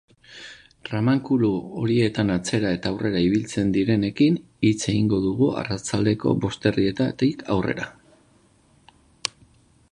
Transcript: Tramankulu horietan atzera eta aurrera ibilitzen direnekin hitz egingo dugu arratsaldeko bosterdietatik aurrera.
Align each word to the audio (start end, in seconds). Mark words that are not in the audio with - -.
Tramankulu 0.87 1.49
horietan 1.81 2.31
atzera 2.35 2.71
eta 2.77 2.93
aurrera 2.93 3.21
ibilitzen 3.27 3.69
direnekin 3.77 4.41
hitz 4.69 4.81
egingo 4.95 5.19
dugu 5.27 5.51
arratsaldeko 5.63 6.33
bosterdietatik 6.47 7.45
aurrera. 7.57 7.89